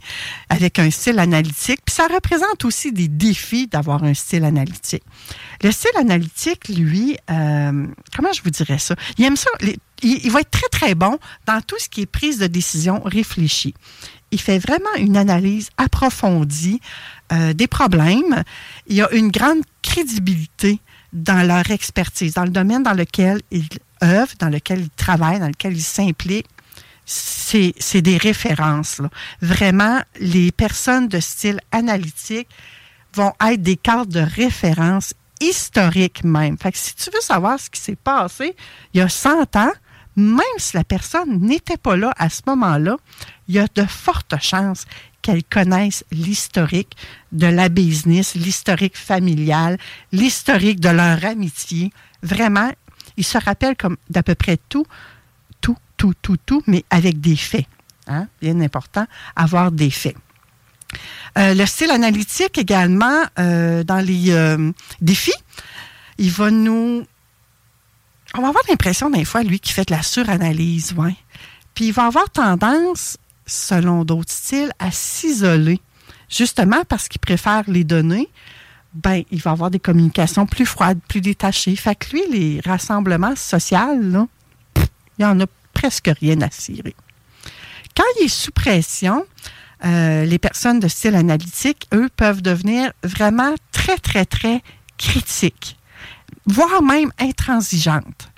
avec 0.49 0.79
un 0.79 0.89
style 0.89 1.17
analytique, 1.17 1.79
puis 1.85 1.95
ça 1.95 2.07
représente 2.13 2.65
aussi 2.65 2.91
des 2.91 3.07
défis 3.07 3.67
d'avoir 3.67 4.03
un 4.03 4.13
style 4.13 4.43
analytique. 4.43 5.03
Le 5.63 5.71
style 5.71 5.95
analytique, 5.97 6.67
lui, 6.67 7.17
euh, 7.31 7.87
comment 8.13 8.33
je 8.33 8.41
vous 8.43 8.49
dirais 8.49 8.79
ça? 8.79 8.95
Il 9.17 9.23
aime 9.23 9.37
ça. 9.37 9.49
il, 9.61 9.77
il, 10.01 10.29
va 10.29 10.41
être 10.41 10.51
très, 10.51 10.67
très 10.69 10.93
bon 10.93 11.17
dans 11.45 11.61
tout 11.61 11.79
ce 11.79 11.87
qui 11.87 12.01
est 12.01 12.05
prise 12.05 12.37
de 12.37 12.47
décision 12.47 13.01
réfléchie. 13.05 13.73
Il 14.35 14.41
fait 14.41 14.59
vraiment 14.59 14.93
une 14.97 15.15
analyse 15.15 15.69
approfondie 15.77 16.81
euh, 17.31 17.53
des 17.53 17.67
problèmes. 17.67 18.43
Il 18.87 18.97
y 18.97 19.01
a 19.01 19.09
une 19.13 19.31
grande 19.31 19.61
crédibilité 19.81 20.81
dans 21.13 21.47
leur 21.47 21.71
expertise, 21.71 22.33
dans 22.33 22.43
le 22.43 22.49
domaine 22.49 22.83
dans 22.83 22.93
lequel 22.93 23.41
ils 23.49 23.69
œuvrent, 24.03 24.35
dans 24.39 24.49
lequel 24.49 24.81
ils 24.81 24.89
travaillent, 24.89 25.39
dans 25.39 25.47
lequel 25.47 25.77
ils 25.77 25.81
s'impliquent 25.81 26.49
c'est 27.05 28.01
des 28.01 28.17
références. 28.17 28.99
Vraiment, 29.41 30.01
les 30.19 30.51
personnes 30.51 31.07
de 31.07 31.19
style 31.19 31.59
analytique 31.71 32.49
vont 33.13 33.31
être 33.47 33.61
des 33.61 33.77
cartes 33.77 34.09
de 34.09 34.19
référence 34.19 35.13
historiques 35.39 36.23
même. 36.23 36.57
Fait 36.57 36.71
que 36.71 36.77
si 36.77 36.95
tu 36.95 37.09
veux 37.11 37.21
savoir 37.21 37.59
ce 37.59 37.69
qui 37.69 37.79
s'est 37.79 37.95
passé 37.95 38.55
il 38.93 38.99
y 38.99 39.01
a 39.01 39.09
100 39.09 39.55
ans, 39.55 39.71
même 40.15 40.41
si 40.57 40.75
la 40.75 40.83
personne 40.83 41.39
n'était 41.39 41.77
pas 41.77 41.95
là 41.95 42.13
à 42.17 42.29
ce 42.29 42.41
moment-là, 42.47 42.97
il 43.47 43.55
y 43.55 43.59
a 43.59 43.67
de 43.73 43.83
fortes 43.83 44.35
chances 44.41 44.85
qu'elle 45.21 45.43
connaisse 45.43 46.03
l'historique 46.11 46.95
de 47.31 47.47
la 47.47 47.69
business, 47.69 48.35
l'historique 48.35 48.97
familial, 48.97 49.77
l'historique 50.11 50.79
de 50.79 50.89
leur 50.89 51.23
amitié. 51.25 51.91
Vraiment, 52.21 52.71
ils 53.17 53.25
se 53.25 53.37
rappellent 53.37 53.77
comme 53.77 53.97
d'à 54.09 54.23
peu 54.23 54.35
près 54.35 54.57
tout 54.69 54.85
tout, 55.97 56.13
tout, 56.21 56.37
tout, 56.45 56.63
mais 56.67 56.83
avec 56.89 57.19
des 57.21 57.35
faits. 57.35 57.65
Hein? 58.07 58.27
Bien 58.41 58.59
important, 58.61 59.05
avoir 59.35 59.71
des 59.71 59.89
faits. 59.89 60.15
Euh, 61.37 61.53
le 61.53 61.65
style 61.65 61.91
analytique 61.91 62.57
également, 62.57 63.23
euh, 63.39 63.83
dans 63.83 64.05
les 64.05 64.31
euh, 64.31 64.71
défis, 65.01 65.33
il 66.17 66.31
va 66.31 66.51
nous... 66.51 67.05
On 68.37 68.41
va 68.41 68.49
avoir 68.49 68.63
l'impression 68.67 69.09
des 69.09 69.23
fois, 69.23 69.43
lui, 69.43 69.59
qui 69.59 69.71
fait 69.71 69.87
de 69.87 69.93
la 69.93 70.03
suranalyse, 70.03 70.93
ouais. 70.97 71.15
Puis 71.73 71.87
il 71.87 71.93
va 71.93 72.05
avoir 72.05 72.29
tendance, 72.29 73.17
selon 73.45 74.03
d'autres 74.03 74.31
styles, 74.31 74.71
à 74.79 74.91
s'isoler, 74.91 75.79
justement 76.29 76.83
parce 76.87 77.07
qu'il 77.07 77.21
préfère 77.21 77.63
les 77.67 77.83
données. 77.83 78.29
Ben, 78.93 79.23
il 79.31 79.41
va 79.41 79.51
avoir 79.51 79.71
des 79.71 79.79
communications 79.79 80.45
plus 80.45 80.65
froides, 80.65 80.99
plus 81.07 81.21
détachées. 81.21 81.75
Fait 81.75 81.95
que 81.95 82.11
lui, 82.11 82.23
les 82.31 82.61
rassemblements 82.65 83.35
sociaux, 83.35 84.27
il 85.17 85.25
en 85.25 85.39
a 85.39 85.45
presque 85.73 86.11
rien 86.19 86.41
à 86.41 86.49
cirer. 86.49 86.95
Quand 87.95 88.03
il 88.19 88.25
est 88.25 88.29
sous 88.29 88.51
pression, 88.51 89.25
euh, 89.85 90.25
les 90.25 90.39
personnes 90.39 90.79
de 90.79 90.87
style 90.87 91.15
analytique, 91.15 91.87
eux, 91.93 92.09
peuvent 92.15 92.41
devenir 92.41 92.91
vraiment 93.03 93.55
très, 93.71 93.97
très, 93.97 94.25
très 94.25 94.61
critiques, 94.97 95.77
voire 96.45 96.81
même 96.81 97.11
intransigeantes. 97.19 98.31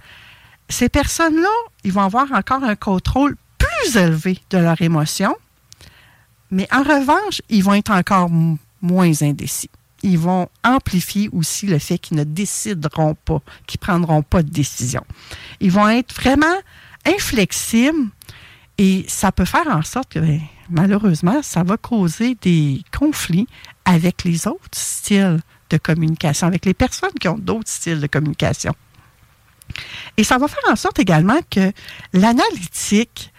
Ces 0.70 0.90
personnes-là, 0.90 1.50
ils 1.84 1.94
vont 1.94 2.02
avoir 2.02 2.32
encore 2.32 2.64
un 2.64 2.76
contrôle 2.76 3.36
plus 3.58 3.98
élevé 3.98 4.40
de 4.50 4.58
leurs 4.58 4.82
émotions, 4.82 5.36
mais 6.52 6.68
en 6.72 6.84
revanche, 6.84 7.42
ils 7.50 7.64
vont 7.64 7.74
être 7.74 7.92
encore 7.92 8.30
moins 8.82 9.22
indécis. 9.22 9.70
Ils 10.04 10.20
vont 10.20 10.48
amplifier 10.64 11.30
aussi 11.32 11.66
le 11.66 11.80
fait 11.80 11.98
qu'ils 11.98 12.18
ne 12.18 12.24
décideront 12.24 13.16
pas, 13.16 13.42
qu'ils 13.66 13.80
ne 13.82 13.88
prendront 13.88 14.22
pas 14.22 14.44
de 14.44 14.50
décision. 14.50 15.04
Ils 15.60 15.72
vont 15.72 15.90
être 15.90 16.14
vraiment 16.14 16.46
inflexible 17.06 18.10
et 18.78 19.06
ça 19.08 19.32
peut 19.32 19.46
faire 19.46 19.68
en 19.68 19.82
sorte 19.82 20.14
que, 20.14 20.20
ben, 20.20 20.42
malheureusement, 20.70 21.42
ça 21.42 21.64
va 21.64 21.78
causer 21.78 22.38
des 22.42 22.84
conflits 22.98 23.48
avec 23.86 24.24
les 24.24 24.48
autres 24.48 24.78
styles 24.78 25.40
de 25.70 25.78
communication, 25.78 26.48
avec 26.48 26.66
les 26.66 26.74
personnes 26.74 27.14
qui 27.20 27.28
ont 27.28 27.38
d'autres 27.38 27.70
styles 27.70 28.00
de 28.00 28.08
communication. 28.08 28.74
Et 30.16 30.24
ça 30.24 30.38
va 30.38 30.48
faire 30.48 30.64
en 30.72 30.76
sorte 30.76 31.00
également 31.00 31.40
que 31.50 31.72
l'analytique, 32.14 33.32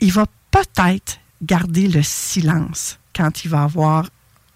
il 0.00 0.12
va 0.12 0.26
peut-être 0.50 1.20
garder 1.42 1.88
le 1.88 2.02
silence 2.02 2.98
quand 3.14 3.44
il 3.44 3.50
va 3.50 3.62
avoir 3.62 4.08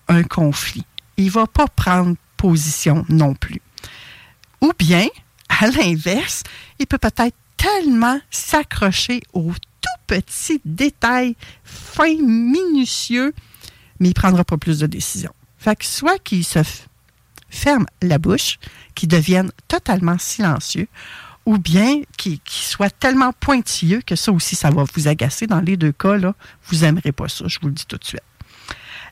un 0.09 0.23
conflit. 0.23 0.85
Il 1.17 1.27
ne 1.27 1.31
va 1.31 1.47
pas 1.47 1.67
prendre 1.69 2.17
position 2.37 3.05
non 3.09 3.35
plus. 3.35 3.61
Ou 4.61 4.73
bien, 4.79 5.07
à 5.49 5.69
l'inverse, 5.69 6.43
il 6.79 6.87
peut 6.87 6.99
peut-être 6.99 7.37
tellement 7.57 8.19
s'accrocher 8.31 9.23
aux 9.33 9.53
tout 9.53 10.01
petits 10.07 10.61
détails 10.65 11.37
fins, 11.63 12.17
minutieux, 12.21 13.33
mais 14.01 14.09
il 14.09 14.11
ne 14.11 14.15
prendra 14.15 14.45
pas 14.45 14.57
plus 14.57 14.81
de 14.81 14.87
décisions. 14.87 15.33
Fait 15.63 15.77
que 15.77 15.85
soit 15.85 16.19
qu'il 16.19 16.45
se 16.45 16.59
ferme 17.49 17.87
la 18.03 18.19
bouche, 18.19 18.59
qu'il 18.97 19.09
devienne 19.09 19.53
totalement 19.69 20.19
silencieux, 20.19 20.89
ou 21.47 21.57
bien 21.57 22.03
qu'il 22.17 22.41
soit 22.47 22.91
tellement 22.91 23.33
pointilleux 23.33 24.01
que 24.05 24.17
ça 24.17 24.33
aussi, 24.33 24.57
ça 24.57 24.71
va 24.71 24.85
vous 24.93 25.07
agacer. 25.07 25.47
Dans 25.47 25.61
les 25.61 25.77
deux 25.77 25.93
cas, 25.93 26.17
là, 26.17 26.35
vous 26.65 26.79
n'aimerez 26.79 27.13
pas 27.13 27.29
ça, 27.29 27.45
je 27.47 27.61
vous 27.61 27.69
le 27.69 27.75
dis 27.75 27.87
tout 27.87 27.97
de 27.97 28.05
suite. 28.05 28.23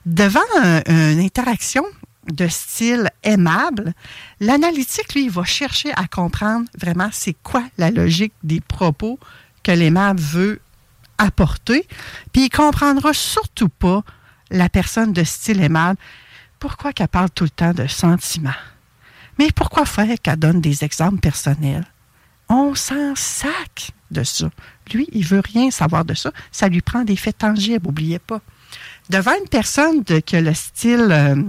Devant 0.06 0.40
une 0.88 1.20
interaction 1.20 1.84
de 2.26 2.48
style 2.48 3.10
aimable, 3.22 3.92
l'analytique, 4.40 5.14
lui, 5.14 5.26
il 5.26 5.30
va 5.30 5.44
chercher 5.44 5.92
à 5.92 6.08
comprendre 6.08 6.68
vraiment 6.76 7.10
c'est 7.12 7.36
quoi 7.44 7.62
la 7.78 7.92
logique 7.92 8.32
des 8.42 8.60
propos 8.60 9.20
que 9.62 9.70
l'aimable 9.70 10.18
veut 10.18 10.60
apporter. 11.18 11.86
Puis 12.32 12.46
il 12.46 12.50
comprendra 12.50 13.12
surtout 13.12 13.68
pas 13.68 14.02
la 14.50 14.68
personne 14.68 15.12
de 15.12 15.22
style 15.22 15.60
aimable. 15.60 15.98
Pourquoi 16.60 16.92
qu'elle 16.92 17.08
parle 17.08 17.30
tout 17.30 17.44
le 17.44 17.50
temps 17.50 17.72
de 17.72 17.86
sentiments? 17.86 18.50
Mais 19.38 19.48
pourquoi 19.50 19.86
faire 19.86 20.16
qu'elle 20.22 20.36
donne 20.36 20.60
des 20.60 20.84
exemples 20.84 21.18
personnels? 21.18 21.86
On 22.50 22.74
s'en 22.74 23.14
sac 23.16 23.92
de 24.10 24.22
ça. 24.22 24.50
Lui, 24.92 25.08
il 25.12 25.24
veut 25.24 25.40
rien 25.40 25.70
savoir 25.70 26.04
de 26.04 26.14
ça. 26.14 26.32
Ça 26.52 26.68
lui 26.68 26.82
prend 26.82 27.02
des 27.02 27.16
faits 27.16 27.38
tangibles, 27.38 27.86
n'oubliez 27.86 28.18
pas. 28.18 28.40
Devant 29.08 29.32
une 29.40 29.48
personne 29.48 30.02
de, 30.02 30.18
qui 30.18 30.36
a 30.36 30.40
le 30.42 30.52
style 30.52 31.08
euh, 31.10 31.42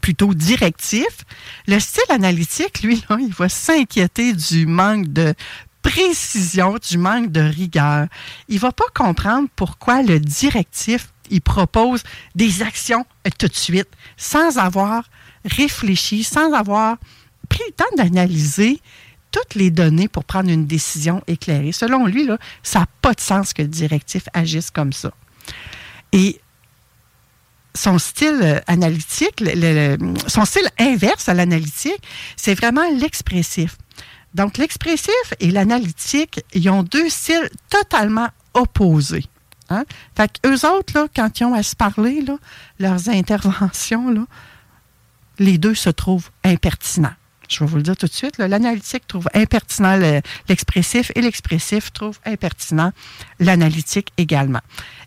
plutôt 0.00 0.32
directif. 0.34 1.24
Le 1.66 1.80
style 1.80 2.10
analytique, 2.10 2.82
lui, 2.82 3.02
là, 3.10 3.16
il 3.20 3.32
va 3.32 3.48
s'inquiéter 3.48 4.32
du 4.32 4.66
manque 4.66 5.08
de 5.08 5.34
précision, 5.82 6.76
du 6.88 6.98
manque 6.98 7.32
de 7.32 7.40
rigueur. 7.40 8.06
Il 8.48 8.58
va 8.58 8.72
pas 8.72 8.84
comprendre 8.94 9.48
pourquoi 9.56 10.02
le 10.02 10.20
directif, 10.20 11.12
il 11.30 11.40
propose 11.40 12.02
des 12.34 12.62
actions 12.62 13.06
tout 13.38 13.48
de 13.48 13.54
suite, 13.54 13.88
sans 14.16 14.58
avoir 14.58 15.04
réfléchi, 15.44 16.24
sans 16.24 16.52
avoir 16.52 16.96
pris 17.48 17.62
le 17.66 17.72
temps 17.72 17.96
d'analyser 17.96 18.80
toutes 19.30 19.54
les 19.54 19.70
données 19.70 20.08
pour 20.08 20.24
prendre 20.24 20.50
une 20.50 20.66
décision 20.66 21.22
éclairée. 21.26 21.72
Selon 21.72 22.06
lui, 22.06 22.28
ça 22.62 22.80
n'a 22.80 22.86
pas 23.02 23.14
de 23.14 23.20
sens 23.20 23.52
que 23.52 23.62
le 23.62 23.68
directif 23.68 24.28
agisse 24.32 24.70
comme 24.70 24.92
ça. 24.92 25.12
Et 26.12 26.40
son 27.74 27.98
style 27.98 28.40
euh, 28.42 28.60
analytique, 28.66 29.44
son 30.26 30.44
style 30.44 30.68
inverse 30.78 31.28
à 31.28 31.34
l'analytique, 31.34 32.02
c'est 32.36 32.54
vraiment 32.54 32.88
l'expressif. 32.98 33.76
Donc, 34.34 34.58
l'expressif 34.58 35.34
et 35.40 35.50
l'analytique, 35.50 36.40
ils 36.52 36.68
ont 36.68 36.82
deux 36.82 37.08
styles 37.08 37.48
totalement 37.70 38.28
opposés. 38.54 39.24
Hein? 39.70 39.84
Fait 40.16 40.30
qu'eux 40.40 40.66
autres, 40.66 41.08
quand 41.14 41.40
ils 41.40 41.44
ont 41.44 41.54
à 41.54 41.62
se 41.62 41.76
parler, 41.76 42.24
leurs 42.78 43.08
interventions, 43.08 44.26
les 45.38 45.58
deux 45.58 45.74
se 45.74 45.90
trouvent 45.90 46.30
impertinents. 46.44 47.14
Je 47.48 47.60
vais 47.60 47.66
vous 47.66 47.76
le 47.76 47.82
dire 47.82 47.96
tout 47.96 48.06
de 48.06 48.12
suite. 48.12 48.38
L'analytique 48.38 49.06
trouve 49.06 49.28
impertinent 49.34 50.20
l'expressif 50.48 51.10
et 51.14 51.22
l'expressif 51.22 51.92
trouve 51.92 52.18
impertinent 52.26 52.92
l'analytique 53.40 54.12
également. 54.18 54.60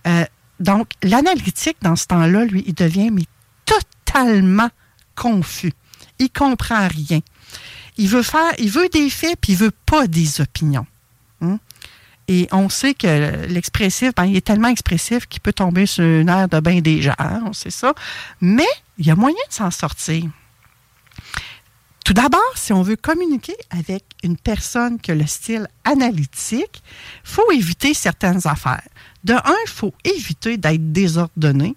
Euh, 0.07 0.25
donc, 0.59 0.89
l'analytique, 1.03 1.77
dans 1.81 1.95
ce 1.95 2.07
temps-là, 2.07 2.45
lui, 2.45 2.63
il 2.67 2.73
devient 2.73 3.11
totalement 3.65 4.69
confus. 5.15 5.73
Il 6.19 6.31
comprend 6.31 6.87
rien. 6.87 7.19
Il 7.97 8.07
veut 8.07 8.23
faire, 8.23 8.53
il 8.57 8.69
veut 8.69 8.89
des 8.89 9.09
faits, 9.09 9.37
puis 9.39 9.53
il 9.53 9.59
veut 9.59 9.73
pas 9.85 10.07
des 10.07 10.41
opinions. 10.41 10.87
Et 12.33 12.47
on 12.53 12.69
sait 12.69 12.93
que 12.93 13.45
l'expressif, 13.47 14.15
ben, 14.15 14.23
il 14.23 14.37
est 14.37 14.45
tellement 14.45 14.69
expressif 14.69 15.27
qu'il 15.27 15.41
peut 15.41 15.51
tomber 15.51 15.85
sur 15.85 16.05
une 16.05 16.29
aire 16.29 16.47
de 16.47 16.61
bain 16.61 16.79
déjà, 16.79 17.13
hein, 17.19 17.43
on 17.45 17.51
sait 17.51 17.71
ça. 17.71 17.93
Mais 18.39 18.71
il 18.97 19.05
y 19.05 19.11
a 19.11 19.17
moyen 19.17 19.35
de 19.49 19.53
s'en 19.53 19.69
sortir. 19.69 20.23
Tout 22.05 22.13
d'abord, 22.13 22.53
si 22.55 22.71
on 22.71 22.83
veut 22.83 22.95
communiquer 22.95 23.57
avec 23.69 24.05
une 24.23 24.37
personne 24.37 24.97
qui 24.97 25.11
a 25.11 25.15
le 25.15 25.27
style 25.27 25.67
analytique, 25.83 26.81
il 27.25 27.29
faut 27.29 27.51
éviter 27.51 27.93
certaines 27.93 28.47
affaires. 28.47 28.87
De 29.25 29.33
un, 29.33 29.57
il 29.65 29.69
faut 29.69 29.93
éviter 30.05 30.55
d'être 30.55 30.93
désordonné. 30.93 31.75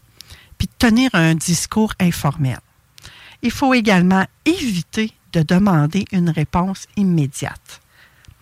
puis 0.57 0.69
de 0.69 0.73
tenir 0.79 1.11
un 1.15 1.35
discours 1.35 1.93
informel. 1.99 2.61
Il 3.43 3.51
faut 3.51 3.75
également 3.75 4.25
éviter 4.45 5.11
de 5.33 5.43
demander 5.43 6.05
une 6.13 6.31
réponse 6.31 6.87
immédiate. 6.97 7.81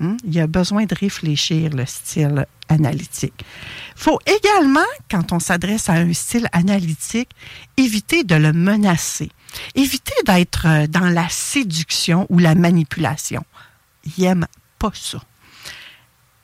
Hmm? 0.02 0.16
Il 0.24 0.34
y 0.34 0.40
a 0.40 0.48
besoin 0.48 0.84
de 0.84 0.96
réfléchir 0.96 1.70
le 1.70 1.86
style 1.86 2.44
analytique. 2.68 3.44
Il 3.96 4.02
faut 4.02 4.18
également, 4.26 4.80
quand 5.08 5.30
on 5.30 5.38
s'adresse 5.38 5.88
à 5.88 5.92
un 5.92 6.12
style 6.12 6.48
analytique, 6.50 7.30
éviter 7.76 8.24
de 8.24 8.34
le 8.34 8.52
menacer. 8.52 9.30
Éviter 9.76 10.14
d'être 10.26 10.66
euh, 10.66 10.86
dans 10.88 11.08
la 11.08 11.28
séduction 11.28 12.26
ou 12.30 12.40
la 12.40 12.56
manipulation. 12.56 13.44
Il 14.04 14.24
n'aime 14.24 14.48
pas 14.80 14.90
ça. 14.92 15.22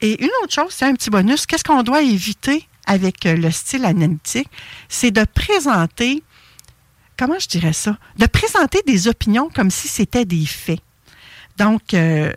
Et 0.01 0.23
une 0.23 0.31
autre 0.45 0.55
chose, 0.55 0.71
c'est 0.71 0.85
un 0.85 0.95
petit 0.95 1.11
bonus, 1.11 1.45
qu'est-ce 1.45 1.65
qu'on 1.65 1.83
doit 1.83 2.03
éviter 2.03 2.65
avec 2.87 3.27
euh, 3.27 3.35
le 3.35 3.51
style 3.51 3.85
analytique? 3.85 4.49
C'est 4.89 5.11
de 5.11 5.25
présenter, 5.25 6.23
comment 7.17 7.41
je 7.41 7.49
dirais 7.49 7.73
ça? 7.73 7.99
De 8.19 8.27
présenter 8.27 8.83
des 8.87 9.09
opinions 9.09 9.51
comme 9.53 9.73
si 9.73 9.89
c'était 9.89 10.25
des 10.25 10.47
faits. 10.47 10.81
Donc, 11.57 11.93
euh, 11.95 12.33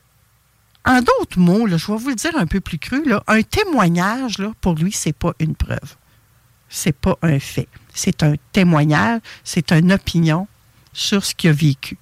en 0.85 0.99
d'autres 1.01 1.37
mots, 1.37 1.67
je 1.67 1.75
vais 1.75 1.97
vous 1.97 2.09
le 2.09 2.15
dire 2.15 2.35
un 2.35 2.47
peu 2.47 2.59
plus 2.59 2.79
cru, 2.79 3.03
un 3.27 3.41
témoignage, 3.43 4.39
là, 4.39 4.51
pour 4.61 4.75
lui, 4.75 4.91
c'est 4.91 5.13
pas 5.13 5.33
une 5.39 5.55
preuve. 5.55 5.95
C'est 6.69 6.95
pas 6.95 7.17
un 7.21 7.39
fait. 7.39 7.67
C'est 7.93 8.23
un 8.23 8.35
témoignage, 8.51 9.21
c'est 9.43 9.71
une 9.71 9.91
opinion 9.91 10.47
sur 10.93 11.23
ce 11.23 11.35
qu'il 11.35 11.49
a 11.49 11.53
vécu. 11.53 11.97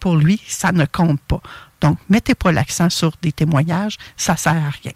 Pour 0.00 0.16
lui, 0.16 0.40
ça 0.46 0.72
ne 0.72 0.84
compte 0.84 1.20
pas. 1.20 1.40
Donc, 1.80 1.98
mettez 2.08 2.34
pas 2.34 2.50
l'accent 2.50 2.90
sur 2.90 3.12
des 3.22 3.32
témoignages, 3.32 3.98
ça 4.16 4.36
sert 4.36 4.52
à 4.56 4.70
rien. 4.70 4.92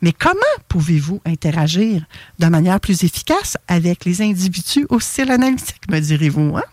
Mais 0.00 0.12
comment 0.12 0.40
pouvez-vous 0.68 1.20
interagir 1.24 2.04
de 2.38 2.46
manière 2.46 2.80
plus 2.80 3.04
efficace 3.04 3.56
avec 3.68 4.04
les 4.04 4.22
individus 4.22 4.86
au 4.90 5.00
style 5.00 5.30
analytique, 5.30 5.88
me 5.90 5.98
direz-vous? 5.98 6.56
Hein? 6.56 6.64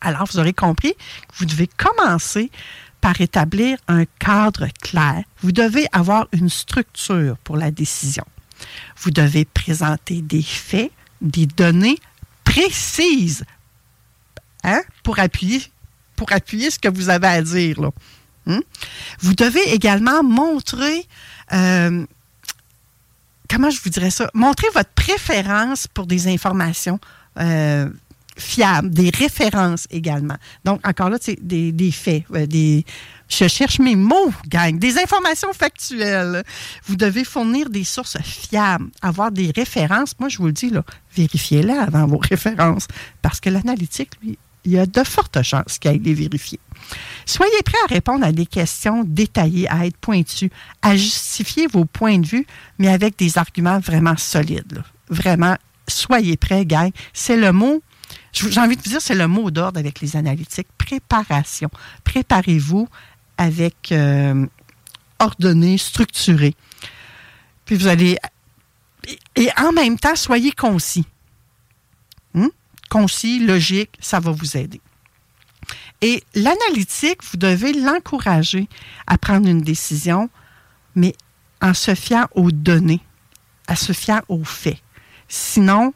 Alors, 0.00 0.26
vous 0.30 0.38
aurez 0.38 0.52
compris 0.52 0.94
que 0.94 1.36
vous 1.38 1.46
devez 1.46 1.68
commencer 1.68 2.50
par 3.02 3.20
établir 3.20 3.76
un 3.88 4.04
cadre 4.18 4.68
clair. 4.80 5.24
Vous 5.42 5.52
devez 5.52 5.86
avoir 5.92 6.28
une 6.32 6.48
structure 6.48 7.36
pour 7.38 7.58
la 7.58 7.70
décision. 7.70 8.24
Vous 8.96 9.10
devez 9.10 9.44
présenter 9.44 10.22
des 10.22 10.40
faits, 10.40 10.92
des 11.20 11.46
données 11.46 11.98
précises 12.44 13.44
hein, 14.62 14.80
pour, 15.02 15.18
appuyer, 15.18 15.60
pour 16.14 16.32
appuyer 16.32 16.70
ce 16.70 16.78
que 16.78 16.88
vous 16.88 17.10
avez 17.10 17.26
à 17.26 17.42
dire. 17.42 17.90
Hmm? 18.46 18.60
Vous 19.18 19.34
devez 19.34 19.74
également 19.74 20.22
montrer, 20.22 21.06
euh, 21.52 22.06
comment 23.50 23.70
je 23.70 23.80
vous 23.82 23.90
dirais 23.90 24.10
ça, 24.10 24.30
montrer 24.32 24.68
votre 24.74 24.90
préférence 24.90 25.88
pour 25.88 26.06
des 26.06 26.28
informations 26.28 27.00
euh, 27.40 27.88
fiables, 28.36 28.90
des 28.90 29.10
références 29.10 29.86
également. 29.90 30.36
Donc, 30.64 30.86
encore 30.86 31.10
là, 31.10 31.18
c'est 31.20 31.38
des, 31.40 31.90
faits, 31.90 32.24
euh, 32.34 32.46
des, 32.46 32.84
je 33.28 33.48
cherche 33.48 33.78
mes 33.78 33.96
mots, 33.96 34.32
gang, 34.48 34.78
des 34.78 34.98
informations 34.98 35.52
factuelles. 35.52 36.42
Vous 36.86 36.96
devez 36.96 37.24
fournir 37.24 37.70
des 37.70 37.84
sources 37.84 38.18
fiables, 38.22 38.90
avoir 39.00 39.30
des 39.30 39.52
références. 39.54 40.14
Moi, 40.18 40.28
je 40.28 40.38
vous 40.38 40.46
le 40.46 40.52
dis, 40.52 40.70
là, 40.70 40.84
vérifiez-les 41.14 41.72
avant 41.72 42.06
vos 42.06 42.18
références, 42.18 42.88
parce 43.20 43.40
que 43.40 43.50
l'analytique, 43.50 44.10
lui, 44.22 44.38
il 44.64 44.72
y 44.72 44.78
a 44.78 44.86
de 44.86 45.02
fortes 45.02 45.42
chances 45.42 45.78
qu'il 45.78 45.90
aille 45.90 45.98
les 45.98 46.14
vérifier. 46.14 46.60
Soyez 47.26 47.62
prêts 47.64 47.78
à 47.84 47.92
répondre 47.92 48.24
à 48.24 48.32
des 48.32 48.46
questions 48.46 49.04
détaillées, 49.04 49.68
à 49.68 49.86
être 49.86 49.96
pointu, 49.96 50.50
à 50.82 50.96
justifier 50.96 51.66
vos 51.66 51.84
points 51.84 52.18
de 52.18 52.26
vue, 52.26 52.46
mais 52.78 52.88
avec 52.88 53.18
des 53.18 53.38
arguments 53.38 53.80
vraiment 53.80 54.16
solides. 54.16 54.82
Vraiment, 55.08 55.56
soyez 55.88 56.36
prêts, 56.36 56.64
gang. 56.64 56.90
C'est 57.12 57.36
le 57.36 57.52
mot 57.52 57.82
j'ai 58.32 58.60
envie 58.60 58.76
de 58.76 58.82
vous 58.82 58.90
dire, 58.90 59.00
c'est 59.02 59.14
le 59.14 59.28
mot 59.28 59.50
d'ordre 59.50 59.78
avec 59.78 60.00
les 60.00 60.16
analytiques. 60.16 60.68
Préparation. 60.78 61.70
Préparez-vous 62.04 62.88
avec 63.36 63.92
euh, 63.92 64.46
ordonné, 65.18 65.78
structuré. 65.78 66.54
Puis 67.64 67.76
vous 67.76 67.88
allez. 67.88 68.16
Et 69.36 69.48
en 69.58 69.72
même 69.72 69.98
temps, 69.98 70.16
soyez 70.16 70.52
concis. 70.52 71.06
Hmm? 72.34 72.48
Concis, 72.88 73.40
logique, 73.40 73.90
ça 74.00 74.20
va 74.20 74.30
vous 74.30 74.56
aider. 74.56 74.80
Et 76.00 76.24
l'analytique, 76.34 77.22
vous 77.30 77.36
devez 77.36 77.72
l'encourager 77.72 78.68
à 79.06 79.18
prendre 79.18 79.48
une 79.48 79.62
décision, 79.62 80.30
mais 80.94 81.14
en 81.60 81.74
se 81.74 81.94
fiant 81.94 82.26
aux 82.34 82.50
données, 82.50 83.00
à 83.68 83.76
se 83.76 83.92
fier 83.92 84.22
aux 84.28 84.44
faits. 84.44 84.82
Sinon, 85.28 85.94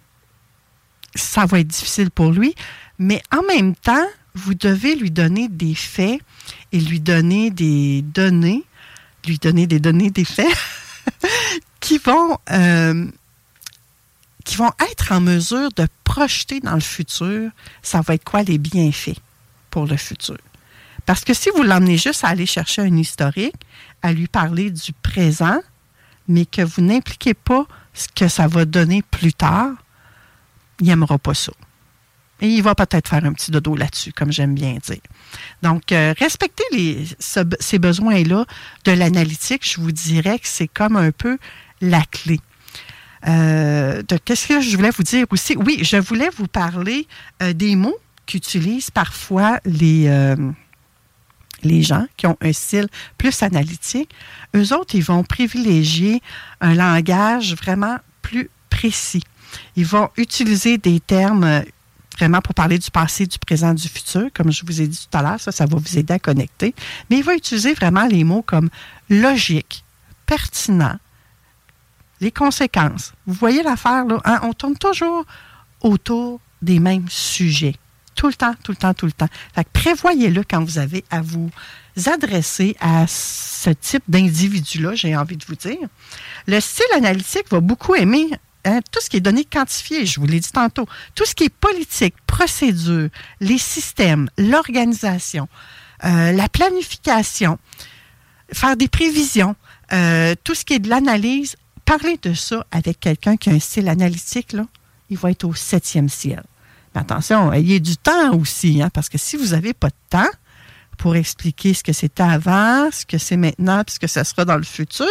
ça 1.16 1.46
va 1.46 1.60
être 1.60 1.68
difficile 1.68 2.10
pour 2.10 2.30
lui. 2.30 2.54
Mais 2.98 3.22
en 3.36 3.42
même 3.42 3.74
temps, 3.74 4.06
vous 4.34 4.54
devez 4.54 4.94
lui 4.94 5.10
donner 5.10 5.48
des 5.48 5.74
faits 5.74 6.20
et 6.72 6.80
lui 6.80 7.00
donner 7.00 7.50
des 7.50 8.02
données, 8.02 8.64
lui 9.26 9.38
donner 9.38 9.66
des 9.66 9.80
données, 9.80 10.10
des 10.10 10.24
faits 10.24 10.54
qui 11.80 11.98
vont 11.98 12.38
euh, 12.50 13.06
qui 14.44 14.56
vont 14.56 14.72
être 14.92 15.12
en 15.12 15.20
mesure 15.20 15.70
de 15.74 15.88
projeter 16.04 16.60
dans 16.60 16.74
le 16.74 16.80
futur, 16.80 17.50
ça 17.82 18.00
va 18.00 18.14
être 18.14 18.24
quoi 18.24 18.44
les 18.44 18.58
bienfaits 18.58 19.18
pour 19.70 19.86
le 19.86 19.96
futur. 19.96 20.38
Parce 21.04 21.24
que 21.24 21.34
si 21.34 21.50
vous 21.54 21.62
l'emmenez 21.62 21.98
juste 21.98 22.24
à 22.24 22.28
aller 22.28 22.46
chercher 22.46 22.82
un 22.82 22.96
historique, 22.96 23.56
à 24.02 24.12
lui 24.12 24.28
parler 24.28 24.70
du 24.70 24.92
présent, 24.92 25.60
mais 26.28 26.46
que 26.46 26.62
vous 26.62 26.82
n'impliquez 26.82 27.34
pas 27.34 27.66
ce 27.92 28.06
que 28.14 28.28
ça 28.28 28.46
va 28.46 28.64
donner 28.64 29.02
plus 29.02 29.32
tard, 29.32 29.72
il 30.80 30.86
n'aimera 30.86 31.18
pas 31.18 31.34
ça. 31.34 31.52
Et 32.40 32.48
il 32.48 32.62
va 32.62 32.74
peut-être 32.74 33.08
faire 33.08 33.24
un 33.24 33.32
petit 33.32 33.50
dodo 33.50 33.76
là-dessus, 33.76 34.12
comme 34.12 34.30
j'aime 34.30 34.54
bien 34.54 34.74
dire. 34.74 35.00
Donc, 35.62 35.90
euh, 35.90 36.12
respecter 36.18 36.64
les, 36.72 37.06
ces 37.18 37.78
besoins-là 37.78 38.44
de 38.84 38.92
l'analytique, 38.92 39.66
je 39.66 39.80
vous 39.80 39.92
dirais 39.92 40.38
que 40.38 40.46
c'est 40.46 40.68
comme 40.68 40.96
un 40.96 41.12
peu 41.12 41.38
la 41.80 42.02
clé. 42.02 42.38
Euh, 43.26 44.02
qu'est-ce 44.24 44.48
que 44.48 44.60
je 44.60 44.76
voulais 44.76 44.90
vous 44.90 45.02
dire 45.02 45.26
aussi? 45.30 45.56
Oui, 45.56 45.78
je 45.82 45.96
voulais 45.96 46.28
vous 46.36 46.46
parler 46.46 47.08
euh, 47.42 47.54
des 47.54 47.74
mots 47.74 47.96
qu'utilisent 48.26 48.90
parfois 48.90 49.60
les, 49.64 50.10
les 51.62 51.82
gens 51.82 52.06
qui 52.16 52.26
ont 52.26 52.36
un 52.40 52.52
style 52.52 52.88
plus 53.18 53.42
analytique. 53.42 54.10
Eux 54.54 54.74
autres, 54.74 54.96
ils 54.96 55.04
vont 55.04 55.22
privilégier 55.22 56.20
un 56.60 56.74
langage 56.74 57.54
vraiment 57.54 57.98
plus 58.22 58.50
précis. 58.76 59.22
Ils 59.74 59.86
vont 59.86 60.10
utiliser 60.16 60.76
des 60.76 61.00
termes 61.00 61.64
vraiment 62.18 62.40
pour 62.40 62.54
parler 62.54 62.78
du 62.78 62.90
passé, 62.90 63.26
du 63.26 63.38
présent, 63.38 63.74
du 63.74 63.88
futur, 63.88 64.28
comme 64.34 64.50
je 64.50 64.64
vous 64.64 64.80
ai 64.80 64.86
dit 64.86 65.06
tout 65.10 65.18
à 65.18 65.22
l'heure, 65.22 65.40
ça, 65.40 65.52
ça 65.52 65.66
va 65.66 65.76
vous 65.76 65.98
aider 65.98 66.14
à 66.14 66.18
connecter. 66.18 66.74
Mais 67.10 67.18
il 67.18 67.24
va 67.24 67.34
utiliser 67.34 67.74
vraiment 67.74 68.06
les 68.06 68.24
mots 68.24 68.42
comme 68.42 68.70
logique, 69.10 69.84
pertinent, 70.24 70.98
les 72.20 72.30
conséquences. 72.30 73.12
Vous 73.26 73.34
voyez 73.34 73.62
l'affaire, 73.62 74.06
là? 74.06 74.20
Hein? 74.24 74.40
On 74.42 74.52
tourne 74.52 74.76
toujours 74.76 75.24
autour 75.80 76.40
des 76.62 76.78
mêmes 76.78 77.08
sujets. 77.08 77.76
Tout 78.14 78.28
le 78.28 78.34
temps, 78.34 78.54
tout 78.62 78.72
le 78.72 78.76
temps, 78.76 78.94
tout 78.94 79.06
le 79.06 79.12
temps. 79.12 79.28
Fait 79.54 79.68
prévoyez-le 79.70 80.42
quand 80.42 80.64
vous 80.64 80.78
avez 80.78 81.04
à 81.10 81.20
vous 81.20 81.50
adresser 82.06 82.76
à 82.80 83.06
ce 83.06 83.70
type 83.70 84.04
d'individu-là, 84.08 84.94
j'ai 84.94 85.14
envie 85.14 85.36
de 85.36 85.44
vous 85.46 85.54
dire. 85.54 85.86
Le 86.46 86.60
style 86.60 86.86
analytique 86.94 87.50
va 87.50 87.60
beaucoup 87.60 87.94
aimer 87.94 88.30
Hein, 88.66 88.80
tout 88.90 89.00
ce 89.00 89.08
qui 89.08 89.18
est 89.18 89.20
donné 89.20 89.44
quantifié, 89.44 90.04
je 90.06 90.18
vous 90.18 90.26
l'ai 90.26 90.40
dit 90.40 90.50
tantôt, 90.50 90.86
tout 91.14 91.24
ce 91.24 91.36
qui 91.36 91.44
est 91.44 91.54
politique, 91.54 92.14
procédure, 92.26 93.08
les 93.38 93.58
systèmes, 93.58 94.28
l'organisation, 94.38 95.48
euh, 96.04 96.32
la 96.32 96.48
planification, 96.48 97.60
faire 98.52 98.76
des 98.76 98.88
prévisions, 98.88 99.54
euh, 99.92 100.34
tout 100.42 100.56
ce 100.56 100.64
qui 100.64 100.74
est 100.74 100.78
de 100.80 100.88
l'analyse, 100.88 101.54
parler 101.84 102.18
de 102.20 102.34
ça 102.34 102.66
avec 102.72 102.98
quelqu'un 102.98 103.36
qui 103.36 103.50
a 103.50 103.52
un 103.52 103.60
style 103.60 103.88
analytique, 103.88 104.52
là, 104.52 104.66
il 105.10 105.16
va 105.16 105.30
être 105.30 105.44
au 105.44 105.54
septième 105.54 106.08
ciel. 106.08 106.42
Mais 106.92 107.02
attention, 107.02 107.52
ayez 107.52 107.78
du 107.78 107.96
temps 107.96 108.34
aussi, 108.34 108.82
hein, 108.82 108.90
parce 108.92 109.08
que 109.08 109.16
si 109.16 109.36
vous 109.36 109.50
n'avez 109.50 109.74
pas 109.74 109.90
de 109.90 109.94
temps 110.10 110.30
pour 110.98 111.14
expliquer 111.14 111.72
ce 111.72 111.84
que 111.84 111.92
c'était 111.92 112.24
avant, 112.24 112.90
ce 112.90 113.06
que 113.06 113.18
c'est 113.18 113.36
maintenant, 113.36 113.84
puis 113.84 113.94
ce 113.94 114.00
que 114.00 114.08
ça 114.08 114.24
sera 114.24 114.44
dans 114.44 114.56
le 114.56 114.64
futur, 114.64 115.06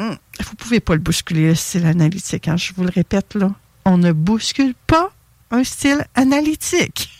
Hum, 0.00 0.16
vous 0.40 0.52
ne 0.52 0.56
pouvez 0.56 0.80
pas 0.80 0.94
le 0.94 1.00
bousculer, 1.00 1.48
le 1.48 1.54
style 1.54 1.84
analytique. 1.84 2.48
Hein, 2.48 2.56
je 2.56 2.72
vous 2.74 2.84
le 2.84 2.90
répète, 2.90 3.34
là. 3.34 3.50
On 3.84 3.98
ne 3.98 4.12
bouscule 4.12 4.74
pas 4.86 5.12
un 5.50 5.62
style 5.62 6.06
analytique. 6.14 7.10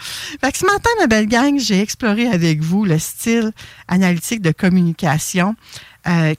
ce 0.40 0.64
matin, 0.64 0.90
ma 1.00 1.08
belle 1.08 1.26
gang, 1.26 1.58
j'ai 1.58 1.80
exploré 1.80 2.28
avec 2.28 2.60
vous 2.60 2.84
le 2.84 3.00
style 3.00 3.50
analytique 3.88 4.42
de 4.42 4.52
communication 4.52 5.56
euh, 6.06 6.34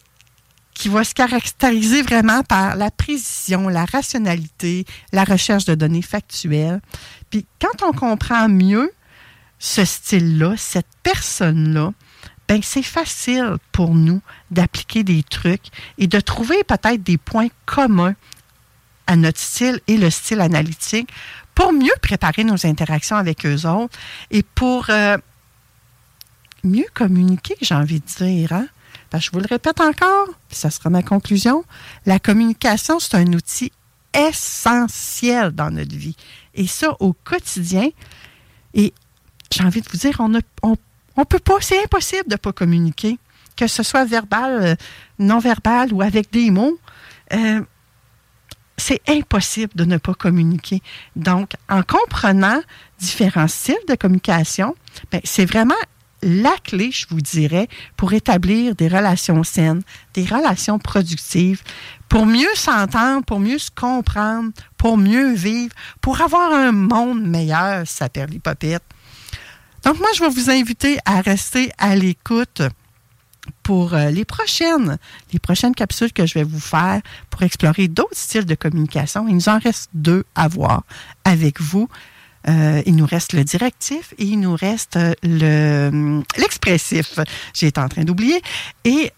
qui 0.73 0.87
va 0.87 1.03
se 1.03 1.13
caractériser 1.13 2.03
vraiment 2.03 2.41
par 2.43 2.77
la 2.77 2.89
précision, 2.89 3.67
la 3.67 3.83
rationalité, 3.83 4.85
la 5.11 5.25
recherche 5.25 5.65
de 5.65 5.75
données 5.75 6.01
factuelles. 6.01 6.79
Puis 7.29 7.45
quand 7.59 7.85
on 7.85 7.91
comprend 7.91 8.47
mieux 8.47 8.93
ce 9.59 9.83
style-là, 9.83 10.55
cette 10.55 10.87
personne-là, 11.03 11.91
ben, 12.51 12.59
c'est 12.61 12.83
facile 12.83 13.55
pour 13.71 13.95
nous 13.95 14.21
d'appliquer 14.49 15.05
des 15.05 15.23
trucs 15.23 15.67
et 15.97 16.07
de 16.07 16.19
trouver 16.19 16.65
peut-être 16.65 17.01
des 17.01 17.17
points 17.17 17.47
communs 17.65 18.13
à 19.07 19.15
notre 19.15 19.39
style 19.39 19.79
et 19.87 19.95
le 19.95 20.09
style 20.09 20.41
analytique 20.41 21.09
pour 21.55 21.71
mieux 21.71 21.93
préparer 22.01 22.43
nos 22.43 22.65
interactions 22.65 23.15
avec 23.15 23.45
eux 23.45 23.65
autres 23.65 23.97
et 24.31 24.43
pour 24.43 24.89
euh, 24.89 25.17
mieux 26.65 26.87
communiquer, 26.93 27.55
j'ai 27.61 27.73
envie 27.73 28.01
de 28.01 28.25
dire. 28.25 28.51
Hein? 28.51 28.67
je 29.17 29.31
vous 29.31 29.39
le 29.39 29.47
répète 29.49 29.79
encore, 29.79 30.27
puis 30.49 30.57
ça 30.57 30.69
sera 30.69 30.89
ma 30.89 31.03
conclusion. 31.03 31.63
La 32.05 32.19
communication, 32.19 32.99
c'est 32.99 33.15
un 33.15 33.31
outil 33.31 33.71
essentiel 34.13 35.51
dans 35.51 35.71
notre 35.71 35.95
vie. 35.95 36.17
Et 36.53 36.67
ça, 36.67 36.97
au 36.99 37.13
quotidien. 37.13 37.87
Et 38.73 38.93
j'ai 39.53 39.63
envie 39.63 39.79
de 39.79 39.87
vous 39.89 39.97
dire, 39.97 40.17
on 40.19 40.27
ne 40.27 40.41
on, 40.63 40.75
peut 41.25 41.39
pas, 41.39 41.57
c'est 41.61 41.83
impossible 41.83 42.27
de 42.27 42.33
ne 42.33 42.37
pas 42.37 42.53
communiquer, 42.53 43.17
que 43.55 43.67
ce 43.67 43.83
soit 43.83 44.05
verbal, 44.05 44.63
euh, 44.63 44.75
non 45.19 45.39
verbal 45.39 45.93
ou 45.93 46.01
avec 46.01 46.31
des 46.31 46.51
mots. 46.51 46.79
Euh, 47.33 47.61
c'est 48.77 49.01
impossible 49.07 49.73
de 49.75 49.85
ne 49.85 49.97
pas 49.97 50.13
communiquer. 50.13 50.81
Donc, 51.15 51.53
en 51.69 51.83
comprenant 51.83 52.61
différents 52.97 53.47
styles 53.47 53.75
de 53.87 53.95
communication, 53.95 54.75
ben, 55.11 55.21
c'est 55.23 55.45
vraiment 55.45 55.75
la 56.23 56.55
clé, 56.63 56.91
je 56.91 57.07
vous 57.09 57.21
dirais, 57.21 57.67
pour 57.97 58.13
établir 58.13 58.75
des 58.75 58.87
relations 58.87 59.43
saines, 59.43 59.81
des 60.13 60.25
relations 60.25 60.79
productives, 60.79 61.61
pour 62.09 62.25
mieux 62.25 62.53
s'entendre, 62.55 63.25
pour 63.25 63.39
mieux 63.39 63.57
se 63.57 63.71
comprendre, 63.71 64.51
pour 64.77 64.97
mieux 64.97 65.33
vivre, 65.33 65.73
pour 65.99 66.21
avoir 66.21 66.53
un 66.53 66.71
monde 66.71 67.25
meilleur, 67.25 67.87
ça 67.87 68.09
perd. 68.09 68.31
Donc, 69.83 69.99
moi, 69.99 70.09
je 70.15 70.23
vais 70.23 70.29
vous 70.29 70.49
inviter 70.49 70.99
à 71.05 71.21
rester 71.21 71.71
à 71.77 71.95
l'écoute 71.95 72.61
pour 73.63 73.93
euh, 73.93 74.09
les 74.11 74.25
prochaines, 74.25 74.97
les 75.33 75.39
prochaines 75.39 75.73
capsules 75.73 76.13
que 76.13 76.25
je 76.25 76.35
vais 76.35 76.43
vous 76.43 76.59
faire 76.59 77.01
pour 77.29 77.41
explorer 77.43 77.87
d'autres 77.87 78.15
styles 78.15 78.45
de 78.45 78.55
communication. 78.55 79.27
Il 79.27 79.35
nous 79.35 79.49
en 79.49 79.59
reste 79.59 79.89
deux 79.93 80.23
à 80.35 80.47
voir 80.47 80.83
avec 81.23 81.59
vous. 81.61 81.87
Euh, 82.47 82.81
il 82.85 82.95
nous 82.95 83.05
reste 83.05 83.33
le 83.33 83.43
directif 83.43 84.13
et 84.17 84.25
il 84.25 84.39
nous 84.39 84.55
reste 84.55 84.97
euh, 84.97 85.13
le 85.21 86.23
l'expressif. 86.37 87.19
J'ai 87.53 87.67
été 87.67 87.79
en 87.79 87.87
train 87.87 88.03
d'oublier. 88.03 88.41
Et 88.83 89.11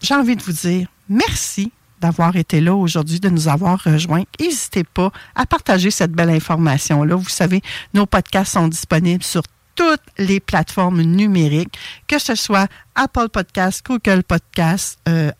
j'ai 0.00 0.14
envie 0.14 0.36
de 0.36 0.42
vous 0.42 0.52
dire 0.52 0.88
merci 1.08 1.72
d'avoir 2.00 2.36
été 2.36 2.60
là 2.60 2.74
aujourd'hui, 2.74 3.20
de 3.20 3.28
nous 3.28 3.48
avoir 3.48 3.82
rejoints. 3.82 4.24
N'hésitez 4.40 4.84
pas 4.84 5.10
à 5.34 5.46
partager 5.46 5.90
cette 5.90 6.12
belle 6.12 6.30
information-là. 6.30 7.14
Vous 7.14 7.28
savez, 7.28 7.62
nos 7.94 8.06
podcasts 8.06 8.52
sont 8.54 8.68
disponibles 8.68 9.22
sur 9.22 9.42
toutes 9.74 10.02
les 10.18 10.40
plateformes 10.40 11.02
numériques, 11.02 11.78
que 12.06 12.18
ce 12.18 12.34
soit 12.34 12.68
Apple 12.94 13.28
Podcasts, 13.28 13.84
Google 13.84 14.22
Podcasts, 14.22 14.98
euh, 15.08 15.32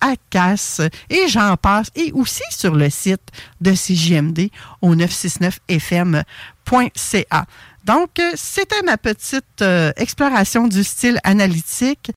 et 1.11 1.29
j'en 1.29 1.57
passe, 1.57 1.89
et 1.95 2.13
aussi 2.13 2.43
sur 2.51 2.75
le 2.75 2.91
site 2.91 3.23
de 3.61 3.73
CJMD 3.73 4.51
au 4.83 4.95
969fm.ca. 4.95 7.47
Donc, 7.85 8.19
euh, 8.19 8.33
c'était 8.35 8.83
ma 8.83 8.97
petite 8.97 9.63
euh, 9.63 9.93
exploration 9.97 10.67
du 10.67 10.83
style 10.85 11.21
analytique. 11.23 12.11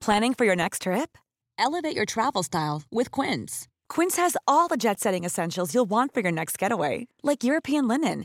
Planning 0.00 0.34
for 0.34 0.44
your 0.44 0.56
next 0.56 0.82
trip? 0.82 1.16
Elevate 1.58 1.94
your 1.94 2.06
travel 2.06 2.42
style 2.42 2.82
with 2.90 3.10
Quince. 3.10 3.68
Quince 3.88 4.16
has 4.16 4.36
all 4.46 4.68
the 4.68 4.78
jet-setting 4.78 5.24
essentials 5.24 5.74
you'll 5.74 5.88
want 5.88 6.14
for 6.14 6.20
your 6.20 6.32
next 6.32 6.58
getaway, 6.58 7.06
like 7.22 7.44
European 7.44 7.86
linen 7.86 8.24